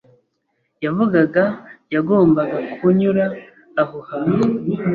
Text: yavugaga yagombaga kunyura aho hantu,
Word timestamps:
yavugaga 0.85 1.43
yagombaga 1.93 2.57
kunyura 2.79 3.25
aho 3.81 3.97
hantu, 4.09 4.43